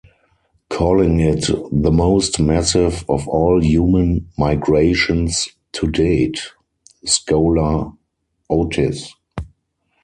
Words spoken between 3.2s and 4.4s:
all human